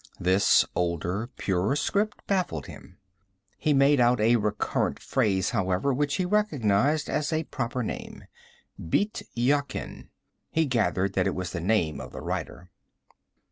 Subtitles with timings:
[0.19, 2.97] This older, purer script baffled him.
[3.59, 8.23] He made out a recurrent phrase, however, which he recognized as a proper name:
[8.81, 10.09] Bît Yakin.
[10.49, 12.71] He gathered that it was the name of the writer.